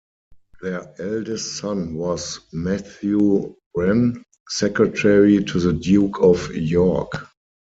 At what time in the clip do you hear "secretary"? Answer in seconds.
4.49-5.43